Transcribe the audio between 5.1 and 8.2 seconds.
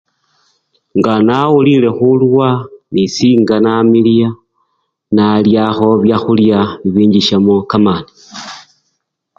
nalyakho byakhulya bibinchisamo kamani.